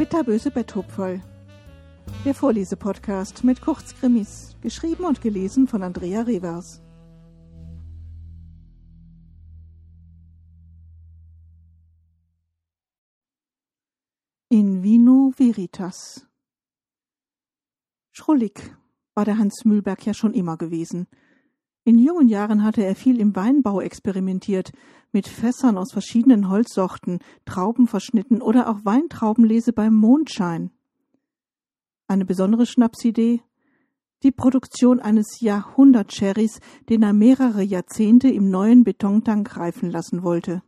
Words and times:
Bitterböse 0.00 0.50
Betthupferl. 0.50 1.20
Der 2.24 2.34
Vorlesepodcast 2.34 3.44
mit 3.44 3.60
Kurzkrimis, 3.60 4.56
geschrieben 4.62 5.04
und 5.04 5.20
gelesen 5.20 5.68
von 5.68 5.82
Andrea 5.82 6.22
Revers. 6.22 6.82
In 14.48 14.82
Vino 14.82 15.32
Veritas. 15.36 16.26
Schrullig 18.10 18.74
war 19.14 19.24
der 19.24 19.38
Hans 19.38 19.64
Mühlberg 19.64 20.04
ja 20.06 20.14
schon 20.14 20.34
immer 20.34 20.56
gewesen. 20.56 21.06
In 21.84 21.98
jungen 21.98 22.28
Jahren 22.28 22.62
hatte 22.62 22.84
er 22.84 22.94
viel 22.94 23.18
im 23.20 23.34
Weinbau 23.34 23.80
experimentiert, 23.80 24.72
mit 25.12 25.26
Fässern 25.26 25.78
aus 25.78 25.92
verschiedenen 25.92 26.48
Holzsorten, 26.48 27.20
Trauben 27.44 27.86
verschnitten 27.86 28.42
oder 28.42 28.68
auch 28.68 28.84
Weintraubenlese 28.84 29.72
beim 29.72 29.94
Mondschein. 29.94 30.70
Eine 32.06 32.24
besondere 32.24 32.66
Schnapsidee? 32.66 33.42
Die 34.22 34.32
Produktion 34.32 35.00
eines 35.00 35.40
Jahrhundert-Sherrys, 35.40 36.60
den 36.90 37.02
er 37.02 37.14
mehrere 37.14 37.62
Jahrzehnte 37.62 38.28
im 38.28 38.50
neuen 38.50 38.84
Betontank 38.84 39.56
reifen 39.56 39.90
lassen 39.90 40.22
wollte. 40.22 40.62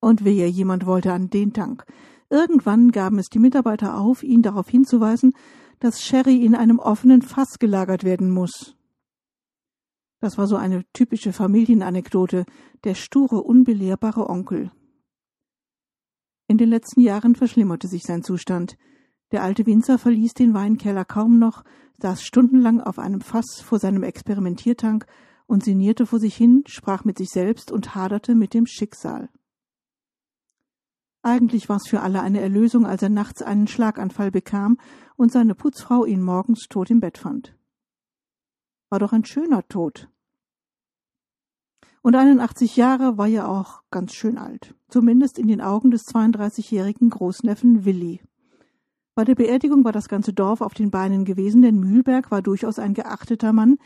Und 0.00 0.24
wehe, 0.24 0.46
jemand 0.46 0.86
wollte 0.86 1.12
an 1.12 1.28
den 1.28 1.52
Tank. 1.52 1.84
Irgendwann 2.30 2.92
gaben 2.92 3.18
es 3.18 3.28
die 3.28 3.38
Mitarbeiter 3.38 3.98
auf, 3.98 4.22
ihn 4.22 4.42
darauf 4.42 4.68
hinzuweisen, 4.68 5.34
dass 5.80 6.02
Sherry 6.02 6.44
in 6.44 6.54
einem 6.54 6.78
offenen 6.78 7.20
Fass 7.20 7.58
gelagert 7.58 8.04
werden 8.04 8.30
muss. 8.30 8.77
Das 10.20 10.36
war 10.36 10.46
so 10.46 10.56
eine 10.56 10.84
typische 10.92 11.32
Familienanekdote, 11.32 12.44
der 12.84 12.94
sture, 12.94 13.42
unbelehrbare 13.42 14.28
Onkel. 14.28 14.72
In 16.48 16.58
den 16.58 16.70
letzten 16.70 17.00
Jahren 17.00 17.34
verschlimmerte 17.34 17.88
sich 17.88 18.02
sein 18.02 18.22
Zustand. 18.22 18.76
Der 19.30 19.42
alte 19.42 19.66
Winzer 19.66 19.98
verließ 19.98 20.32
den 20.34 20.54
Weinkeller 20.54 21.04
kaum 21.04 21.38
noch, 21.38 21.62
saß 22.00 22.22
stundenlang 22.22 22.80
auf 22.80 22.98
einem 22.98 23.20
Fass 23.20 23.60
vor 23.62 23.78
seinem 23.78 24.02
Experimentiertank 24.02 25.06
und 25.46 25.62
sinnierte 25.62 26.06
vor 26.06 26.18
sich 26.18 26.36
hin, 26.36 26.64
sprach 26.66 27.04
mit 27.04 27.18
sich 27.18 27.28
selbst 27.28 27.70
und 27.70 27.94
haderte 27.94 28.34
mit 28.34 28.54
dem 28.54 28.66
Schicksal. 28.66 29.28
Eigentlich 31.22 31.68
war's 31.68 31.88
für 31.88 32.00
alle 32.00 32.22
eine 32.22 32.40
Erlösung, 32.40 32.86
als 32.86 33.02
er 33.02 33.08
nachts 33.08 33.42
einen 33.42 33.66
Schlaganfall 33.66 34.30
bekam 34.30 34.78
und 35.16 35.32
seine 35.32 35.54
Putzfrau 35.54 36.04
ihn 36.04 36.22
morgens 36.22 36.66
tot 36.68 36.90
im 36.90 37.00
Bett 37.00 37.18
fand. 37.18 37.57
War 38.90 38.98
doch 38.98 39.12
ein 39.12 39.24
schöner 39.24 39.66
Tod. 39.68 40.08
Und 42.02 42.14
81 42.14 42.76
Jahre 42.76 43.18
war 43.18 43.26
ja 43.26 43.46
auch 43.46 43.82
ganz 43.90 44.14
schön 44.14 44.38
alt. 44.38 44.74
Zumindest 44.88 45.38
in 45.38 45.48
den 45.48 45.60
Augen 45.60 45.90
des 45.90 46.06
32-jährigen 46.08 47.10
Großneffen 47.10 47.84
Willi. 47.84 48.22
Bei 49.14 49.24
der 49.24 49.34
Beerdigung 49.34 49.84
war 49.84 49.92
das 49.92 50.08
ganze 50.08 50.32
Dorf 50.32 50.60
auf 50.60 50.74
den 50.74 50.90
Beinen 50.90 51.24
gewesen, 51.24 51.60
denn 51.60 51.80
Mühlberg 51.80 52.30
war 52.30 52.40
durchaus 52.40 52.78
ein 52.78 52.94
geachteter 52.94 53.52
Mann, 53.52 53.76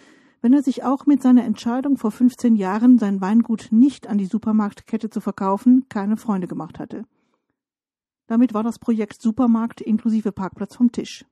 wenn 0.42 0.52
er 0.52 0.62
sich 0.62 0.84
auch 0.84 1.06
mit 1.06 1.22
seiner 1.22 1.44
Entscheidung 1.44 1.96
vor 1.96 2.10
15 2.10 2.56
Jahren, 2.56 2.98
sein 2.98 3.20
Weingut 3.20 3.68
nicht 3.70 4.08
an 4.08 4.18
die 4.18 4.26
Supermarktkette 4.26 5.08
zu 5.08 5.20
verkaufen, 5.20 5.86
keine 5.88 6.16
Freunde 6.16 6.48
gemacht 6.48 6.78
hatte. 6.78 7.04
Damit 8.26 8.52
war 8.52 8.62
das 8.62 8.78
Projekt 8.78 9.22
Supermarkt 9.22 9.80
inklusive 9.80 10.32
Parkplatz 10.32 10.76
vom 10.76 10.92
Tisch. 10.92 11.24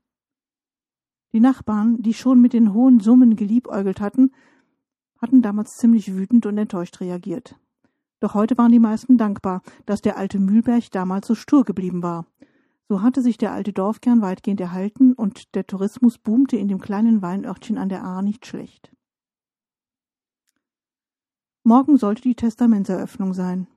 Die 1.32 1.40
Nachbarn, 1.40 2.02
die 2.02 2.14
schon 2.14 2.40
mit 2.40 2.52
den 2.52 2.74
hohen 2.74 3.00
Summen 3.00 3.36
geliebäugelt 3.36 4.00
hatten, 4.00 4.32
hatten 5.20 5.42
damals 5.42 5.76
ziemlich 5.76 6.14
wütend 6.14 6.46
und 6.46 6.58
enttäuscht 6.58 7.00
reagiert. 7.00 7.56
Doch 8.20 8.34
heute 8.34 8.58
waren 8.58 8.72
die 8.72 8.78
meisten 8.78 9.16
dankbar, 9.16 9.62
dass 9.86 10.00
der 10.02 10.16
alte 10.16 10.38
Mühlberg 10.38 10.90
damals 10.90 11.26
so 11.26 11.34
stur 11.34 11.64
geblieben 11.64 12.02
war. 12.02 12.26
So 12.88 13.02
hatte 13.02 13.22
sich 13.22 13.38
der 13.38 13.52
alte 13.52 13.72
Dorfkern 13.72 14.20
weitgehend 14.20 14.60
erhalten 14.60 15.12
und 15.12 15.54
der 15.54 15.66
Tourismus 15.66 16.18
boomte 16.18 16.56
in 16.56 16.68
dem 16.68 16.80
kleinen 16.80 17.22
Weinörtchen 17.22 17.78
an 17.78 17.88
der 17.88 18.02
Ahr 18.02 18.22
nicht 18.22 18.46
schlecht. 18.46 18.92
Morgen 21.62 21.98
sollte 21.98 22.22
die 22.22 22.34
Testamentseröffnung 22.34 23.32
sein. 23.32 23.68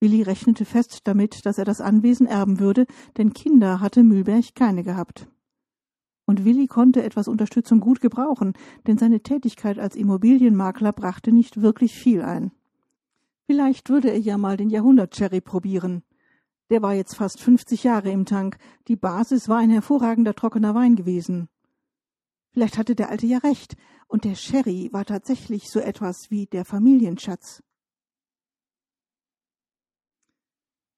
Willi 0.00 0.22
rechnete 0.22 0.64
fest 0.64 1.00
damit, 1.04 1.46
dass 1.46 1.58
er 1.58 1.64
das 1.64 1.80
Anwesen 1.80 2.26
erben 2.26 2.58
würde, 2.58 2.86
denn 3.16 3.32
Kinder 3.32 3.80
hatte 3.80 4.02
Mühlberg 4.02 4.54
keine 4.54 4.82
gehabt. 4.82 5.28
Und 6.30 6.44
Willi 6.44 6.68
konnte 6.68 7.02
etwas 7.02 7.26
Unterstützung 7.26 7.80
gut 7.80 8.00
gebrauchen, 8.00 8.52
denn 8.86 8.98
seine 8.98 9.18
Tätigkeit 9.18 9.80
als 9.80 9.96
Immobilienmakler 9.96 10.92
brachte 10.92 11.32
nicht 11.32 11.60
wirklich 11.60 11.92
viel 11.92 12.22
ein. 12.22 12.52
Vielleicht 13.46 13.88
würde 13.88 14.12
er 14.12 14.20
ja 14.20 14.38
mal 14.38 14.56
den 14.56 14.70
Jahrhundert-Cherry 14.70 15.40
probieren. 15.40 16.04
Der 16.70 16.82
war 16.82 16.94
jetzt 16.94 17.16
fast 17.16 17.40
50 17.40 17.82
Jahre 17.82 18.12
im 18.12 18.26
Tank. 18.26 18.58
Die 18.86 18.94
Basis 18.94 19.48
war 19.48 19.58
ein 19.58 19.70
hervorragender 19.70 20.36
trockener 20.36 20.72
Wein 20.72 20.94
gewesen. 20.94 21.48
Vielleicht 22.52 22.78
hatte 22.78 22.94
der 22.94 23.10
Alte 23.10 23.26
ja 23.26 23.38
recht, 23.38 23.74
und 24.06 24.22
der 24.22 24.36
Sherry 24.36 24.88
war 24.92 25.04
tatsächlich 25.04 25.68
so 25.68 25.80
etwas 25.80 26.30
wie 26.30 26.46
der 26.46 26.64
Familienschatz. 26.64 27.60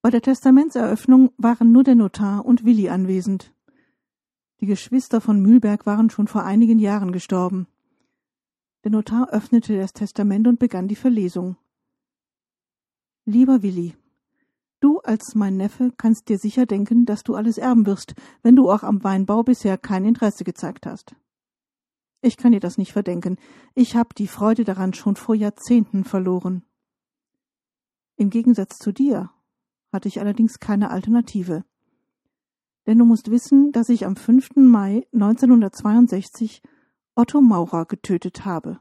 Bei 0.02 0.10
der 0.10 0.20
Testamentseröffnung 0.20 1.32
waren 1.38 1.72
nur 1.72 1.84
der 1.84 1.94
Notar 1.94 2.44
und 2.44 2.66
Willi 2.66 2.90
anwesend. 2.90 3.54
Die 4.62 4.68
Geschwister 4.68 5.20
von 5.20 5.42
Mühlberg 5.42 5.86
waren 5.86 6.08
schon 6.08 6.28
vor 6.28 6.44
einigen 6.44 6.78
Jahren 6.78 7.10
gestorben. 7.10 7.66
Der 8.84 8.92
Notar 8.92 9.30
öffnete 9.30 9.76
das 9.76 9.92
Testament 9.92 10.46
und 10.46 10.60
begann 10.60 10.86
die 10.86 10.94
Verlesung. 10.94 11.56
Lieber 13.24 13.64
Willi, 13.64 13.96
du 14.78 15.00
als 15.00 15.34
mein 15.34 15.56
Neffe 15.56 15.92
kannst 15.96 16.28
dir 16.28 16.38
sicher 16.38 16.64
denken, 16.64 17.06
dass 17.06 17.24
du 17.24 17.34
alles 17.34 17.58
erben 17.58 17.86
wirst, 17.86 18.14
wenn 18.44 18.54
du 18.54 18.70
auch 18.70 18.84
am 18.84 19.02
Weinbau 19.02 19.42
bisher 19.42 19.78
kein 19.78 20.04
Interesse 20.04 20.44
gezeigt 20.44 20.86
hast. 20.86 21.16
Ich 22.20 22.36
kann 22.36 22.52
dir 22.52 22.60
das 22.60 22.78
nicht 22.78 22.92
verdenken. 22.92 23.38
Ich 23.74 23.96
habe 23.96 24.14
die 24.16 24.28
Freude 24.28 24.62
daran 24.62 24.94
schon 24.94 25.16
vor 25.16 25.34
Jahrzehnten 25.34 26.04
verloren. 26.04 26.62
Im 28.14 28.30
Gegensatz 28.30 28.78
zu 28.78 28.92
dir 28.92 29.32
hatte 29.92 30.06
ich 30.06 30.20
allerdings 30.20 30.60
keine 30.60 30.92
Alternative 30.92 31.64
denn 32.86 32.98
du 32.98 33.04
musst 33.04 33.30
wissen, 33.30 33.72
dass 33.72 33.88
ich 33.88 34.06
am 34.06 34.16
5. 34.16 34.56
Mai 34.56 35.06
1962 35.12 36.62
Otto 37.14 37.40
Maurer 37.40 37.86
getötet 37.86 38.44
habe. 38.44 38.80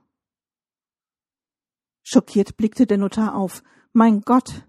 Schockiert 2.04 2.58
blickte 2.58 2.88
der 2.88 2.98
Notar 2.98 3.36
auf. 3.36 3.64
Mein 3.94 4.22
Gott! 4.22 4.68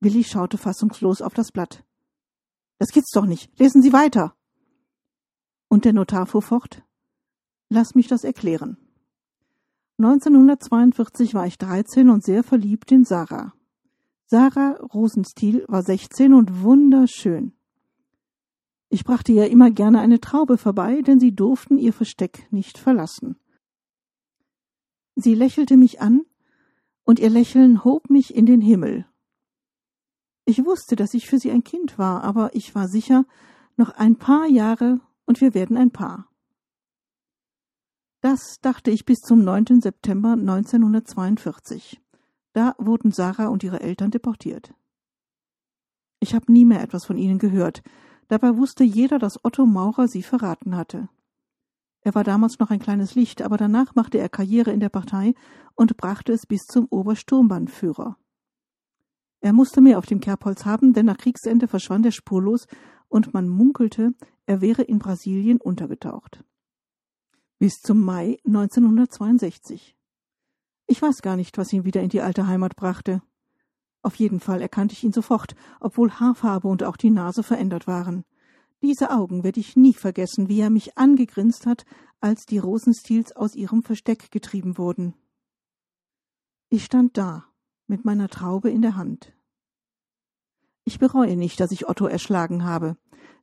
Willi 0.00 0.24
schaute 0.24 0.56
fassungslos 0.56 1.20
auf 1.20 1.34
das 1.34 1.52
Blatt. 1.52 1.84
Das 2.78 2.90
gibt's 2.90 3.10
doch 3.10 3.26
nicht. 3.26 3.50
Lesen 3.58 3.82
Sie 3.82 3.92
weiter. 3.92 4.34
Und 5.68 5.84
der 5.84 5.92
Notar 5.92 6.26
fuhr 6.26 6.42
fort. 6.42 6.82
Lass 7.68 7.94
mich 7.94 8.08
das 8.08 8.24
erklären. 8.24 8.78
1942 9.98 11.34
war 11.34 11.46
ich 11.46 11.58
13 11.58 12.08
und 12.08 12.24
sehr 12.24 12.42
verliebt 12.42 12.90
in 12.90 13.04
Sarah. 13.04 13.52
Sarah 14.24 14.78
Rosenstiel 14.94 15.64
war 15.68 15.82
16 15.82 16.32
und 16.32 16.62
wunderschön. 16.62 17.52
Ich 18.90 19.04
brachte 19.04 19.32
ihr 19.32 19.48
immer 19.48 19.70
gerne 19.70 20.00
eine 20.00 20.20
Traube 20.20 20.58
vorbei, 20.58 21.00
denn 21.00 21.20
sie 21.20 21.34
durften 21.34 21.78
ihr 21.78 21.92
Versteck 21.92 22.46
nicht 22.50 22.76
verlassen. 22.76 23.36
Sie 25.14 25.34
lächelte 25.34 25.76
mich 25.76 26.00
an, 26.00 26.26
und 27.04 27.18
ihr 27.18 27.30
Lächeln 27.30 27.84
hob 27.84 28.10
mich 28.10 28.34
in 28.34 28.46
den 28.46 28.60
Himmel. 28.60 29.06
Ich 30.44 30.64
wusste, 30.64 30.96
dass 30.96 31.14
ich 31.14 31.28
für 31.28 31.38
sie 31.38 31.50
ein 31.50 31.64
Kind 31.64 31.98
war, 31.98 32.24
aber 32.24 32.54
ich 32.54 32.74
war 32.74 32.88
sicher, 32.88 33.24
noch 33.76 33.90
ein 33.90 34.16
paar 34.16 34.46
Jahre 34.46 35.00
und 35.24 35.40
wir 35.40 35.54
werden 35.54 35.76
ein 35.76 35.90
Paar. 35.90 36.28
Das 38.20 38.58
dachte 38.60 38.90
ich 38.90 39.04
bis 39.04 39.20
zum 39.20 39.44
9. 39.44 39.80
September 39.80 40.32
1942. 40.32 42.00
Da 42.52 42.74
wurden 42.78 43.12
Sarah 43.12 43.48
und 43.48 43.62
ihre 43.62 43.80
Eltern 43.80 44.10
deportiert. 44.10 44.74
Ich 46.18 46.34
habe 46.34 46.52
nie 46.52 46.64
mehr 46.64 46.82
etwas 46.82 47.06
von 47.06 47.16
ihnen 47.16 47.38
gehört, 47.38 47.82
Dabei 48.30 48.56
wusste 48.56 48.84
jeder, 48.84 49.18
dass 49.18 49.44
Otto 49.44 49.66
Maurer 49.66 50.06
sie 50.06 50.22
verraten 50.22 50.76
hatte. 50.76 51.08
Er 52.02 52.14
war 52.14 52.22
damals 52.22 52.60
noch 52.60 52.70
ein 52.70 52.78
kleines 52.78 53.16
Licht, 53.16 53.42
aber 53.42 53.56
danach 53.56 53.96
machte 53.96 54.18
er 54.18 54.28
Karriere 54.28 54.70
in 54.70 54.78
der 54.78 54.88
Partei 54.88 55.34
und 55.74 55.96
brachte 55.96 56.32
es 56.32 56.46
bis 56.46 56.64
zum 56.66 56.86
Obersturmbannführer. 56.90 58.16
Er 59.40 59.52
musste 59.52 59.80
mehr 59.80 59.98
auf 59.98 60.06
dem 60.06 60.20
Kerbholz 60.20 60.64
haben, 60.64 60.92
denn 60.92 61.06
nach 61.06 61.18
Kriegsende 61.18 61.66
verschwand 61.66 62.06
er 62.06 62.12
spurlos 62.12 62.68
und 63.08 63.34
man 63.34 63.48
munkelte, 63.48 64.14
er 64.46 64.60
wäre 64.60 64.82
in 64.82 65.00
Brasilien 65.00 65.60
untergetaucht. 65.60 66.44
Bis 67.58 67.80
zum 67.80 68.00
Mai 68.00 68.38
1962. 68.46 69.96
Ich 70.86 71.02
weiß 71.02 71.22
gar 71.22 71.34
nicht, 71.34 71.58
was 71.58 71.72
ihn 71.72 71.84
wieder 71.84 72.00
in 72.00 72.10
die 72.10 72.20
alte 72.20 72.46
Heimat 72.46 72.76
brachte. 72.76 73.22
Auf 74.02 74.14
jeden 74.14 74.40
Fall 74.40 74.62
erkannte 74.62 74.94
ich 74.94 75.04
ihn 75.04 75.12
sofort, 75.12 75.54
obwohl 75.78 76.10
Haarfarbe 76.10 76.68
und 76.68 76.82
auch 76.82 76.96
die 76.96 77.10
Nase 77.10 77.42
verändert 77.42 77.86
waren. 77.86 78.24
Diese 78.82 79.10
Augen 79.10 79.44
werde 79.44 79.60
ich 79.60 79.76
nie 79.76 79.92
vergessen, 79.92 80.48
wie 80.48 80.60
er 80.60 80.70
mich 80.70 80.96
angegrinst 80.96 81.66
hat, 81.66 81.84
als 82.20 82.46
die 82.46 82.58
Rosenstils 82.58 83.36
aus 83.36 83.54
ihrem 83.54 83.82
Versteck 83.82 84.30
getrieben 84.30 84.78
wurden. 84.78 85.14
Ich 86.70 86.84
stand 86.84 87.18
da, 87.18 87.44
mit 87.88 88.04
meiner 88.04 88.28
Traube 88.28 88.70
in 88.70 88.80
der 88.80 88.96
Hand. 88.96 89.34
Ich 90.84 90.98
bereue 90.98 91.36
nicht, 91.36 91.60
dass 91.60 91.72
ich 91.72 91.88
Otto 91.88 92.06
erschlagen 92.06 92.64
habe. 92.64 92.96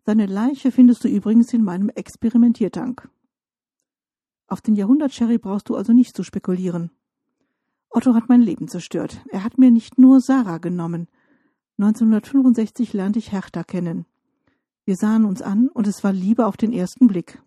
Seine 0.06 0.26
Leiche 0.26 0.72
findest 0.72 1.04
du 1.04 1.08
übrigens 1.08 1.54
in 1.54 1.64
meinem 1.64 1.90
Experimentiertank. 1.90 3.10
Auf 4.48 4.62
den 4.62 4.76
Jahrhundert-Sherry 4.76 5.38
brauchst 5.38 5.70
du 5.70 5.76
also 5.76 5.94
nicht 5.94 6.16
zu 6.16 6.24
spekulieren. 6.24 6.92
Otto 7.90 8.14
hat 8.14 8.30
mein 8.30 8.42
Leben 8.42 8.68
zerstört. 8.68 9.22
Er 9.30 9.44
hat 9.44 9.58
mir 9.58 9.72
nicht 9.72 9.98
nur 9.98 10.22
Sarah 10.22 10.58
genommen. 10.58 11.08
1965 11.80 12.94
lernte 12.94 13.20
ich 13.20 13.32
Hertha 13.32 13.64
kennen. 13.64 14.06
Wir 14.86 14.96
sahen 14.96 15.26
uns 15.26 15.42
an 15.42 15.68
und 15.70 15.88
es 15.88 16.04
war 16.04 16.14
Liebe 16.14 16.46
auf 16.46 16.58
den 16.58 16.74
ersten 16.74 17.08
Blick. 17.08 17.42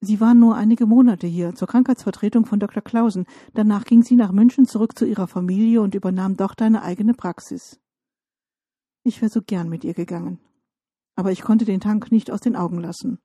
Sie 0.00 0.20
war 0.20 0.34
nur 0.34 0.56
einige 0.56 0.86
Monate 0.86 1.26
hier 1.26 1.54
zur 1.54 1.68
Krankheitsvertretung 1.68 2.44
von 2.44 2.58
Dr. 2.58 2.82
Clausen. 2.82 3.24
Danach 3.54 3.84
ging 3.84 4.02
sie 4.02 4.16
nach 4.16 4.32
München 4.32 4.66
zurück 4.66 4.98
zu 4.98 5.04
ihrer 5.04 5.28
Familie 5.28 5.80
und 5.80 5.94
übernahm 5.94 6.36
dort 6.36 6.60
eine 6.60 6.82
eigene 6.82 7.14
Praxis. 7.14 7.78
Ich 9.04 9.20
wäre 9.22 9.30
so 9.30 9.42
gern 9.42 9.68
mit 9.68 9.84
ihr 9.84 9.94
gegangen. 9.94 10.40
Aber 11.14 11.30
ich 11.30 11.42
konnte 11.42 11.64
den 11.64 11.80
Tank 11.80 12.10
nicht 12.10 12.30
aus 12.30 12.40
den 12.40 12.56
Augen 12.56 12.78
lassen. 12.78 13.18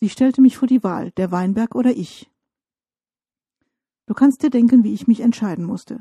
Sie 0.00 0.08
stellte 0.08 0.40
mich 0.40 0.56
vor 0.56 0.66
die 0.66 0.82
Wahl, 0.82 1.12
der 1.12 1.30
Weinberg 1.30 1.74
oder 1.74 1.90
ich. 1.90 2.30
Du 4.06 4.14
kannst 4.14 4.42
dir 4.42 4.50
denken, 4.50 4.84
wie 4.84 4.92
ich 4.92 5.06
mich 5.06 5.20
entscheiden 5.20 5.64
musste. 5.64 6.00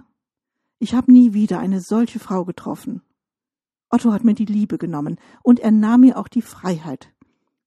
Ich 0.79 0.93
habe 0.93 1.11
nie 1.11 1.33
wieder 1.33 1.59
eine 1.59 1.79
solche 1.79 2.19
Frau 2.19 2.43
getroffen. 2.43 3.01
Otto 3.89 4.11
hat 4.11 4.23
mir 4.23 4.33
die 4.33 4.45
Liebe 4.45 4.77
genommen, 4.77 5.19
und 5.43 5.59
er 5.59 5.71
nahm 5.71 6.01
mir 6.01 6.17
auch 6.17 6.27
die 6.27 6.41
Freiheit. 6.41 7.13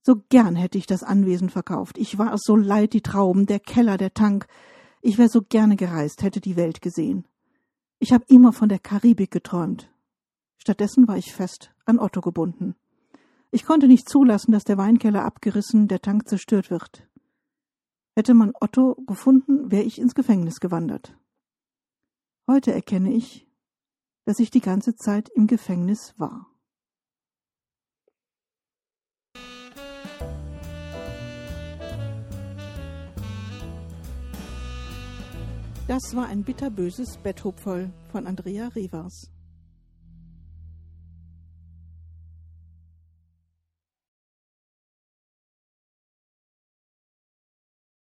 So 0.02 0.22
gern 0.28 0.54
hätte 0.54 0.76
ich 0.76 0.86
das 0.86 1.02
Anwesen 1.02 1.48
verkauft. 1.48 1.98
Ich 1.98 2.18
war 2.18 2.34
es 2.34 2.42
so 2.44 2.54
leid, 2.54 2.92
die 2.92 3.00
Trauben, 3.00 3.46
der 3.46 3.60
Keller, 3.60 3.96
der 3.96 4.12
Tank. 4.12 4.46
Ich 5.00 5.18
wäre 5.18 5.28
so 5.28 5.40
gerne 5.42 5.76
gereist, 5.76 6.22
hätte 6.22 6.40
die 6.40 6.56
Welt 6.56 6.80
gesehen. 6.82 7.26
Ich 7.98 8.12
habe 8.12 8.24
immer 8.28 8.52
von 8.52 8.68
der 8.68 8.78
Karibik 8.78 9.30
geträumt. 9.30 9.90
Stattdessen 10.58 11.08
war 11.08 11.16
ich 11.16 11.32
fest 11.32 11.72
an 11.86 11.98
Otto 11.98 12.20
gebunden. 12.20 12.74
Ich 13.50 13.64
konnte 13.64 13.88
nicht 13.88 14.08
zulassen, 14.08 14.52
dass 14.52 14.64
der 14.64 14.76
Weinkeller 14.76 15.24
abgerissen, 15.24 15.88
der 15.88 16.02
Tank 16.02 16.28
zerstört 16.28 16.70
wird. 16.70 17.06
Hätte 18.18 18.32
man 18.32 18.54
Otto 18.58 18.94
gefunden, 19.06 19.70
wäre 19.70 19.82
ich 19.82 19.98
ins 19.98 20.14
Gefängnis 20.14 20.58
gewandert. 20.60 21.14
Heute 22.48 22.72
erkenne 22.72 23.12
ich, 23.12 23.46
dass 24.24 24.38
ich 24.38 24.50
die 24.50 24.62
ganze 24.62 24.96
Zeit 24.96 25.28
im 25.28 25.46
Gefängnis 25.46 26.14
war. 26.16 26.50
Das 35.86 36.16
war 36.16 36.26
ein 36.26 36.42
bitterböses 36.42 37.19
Betthupferl 37.19 37.92
von 38.10 38.26
Andrea 38.26 38.69
Revers. 38.69 39.30